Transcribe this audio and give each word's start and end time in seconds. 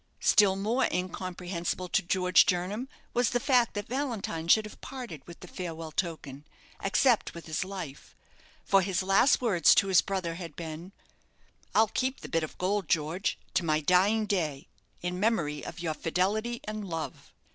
Still 0.19 0.55
more 0.55 0.85
incomprehensible 0.91 1.87
to 1.89 2.01
George 2.01 2.47
Jernam 2.47 2.87
was 3.13 3.29
the 3.29 3.39
fact 3.39 3.75
that 3.75 3.85
Valentine 3.85 4.47
should 4.47 4.65
have 4.65 4.81
parted 4.81 5.21
with 5.27 5.41
the 5.41 5.47
farewell 5.47 5.91
token, 5.91 6.47
except 6.83 7.35
with 7.35 7.45
his 7.45 7.63
life, 7.63 8.15
for 8.65 8.81
his 8.81 9.03
last 9.03 9.41
words 9.41 9.75
to 9.75 9.89
his 9.89 10.01
brother 10.01 10.33
had 10.33 10.55
been 10.55 10.91
"I'll 11.75 11.87
keep 11.89 12.21
the 12.21 12.29
bit 12.29 12.41
of 12.41 12.57
gold, 12.57 12.89
George, 12.89 13.37
to 13.53 13.63
my 13.63 13.79
dying 13.79 14.25
day, 14.25 14.67
in 15.03 15.19
memory 15.19 15.63
of 15.63 15.79
your 15.81 15.93
fidelity 15.93 16.61
and 16.63 16.83
love." 16.83 17.31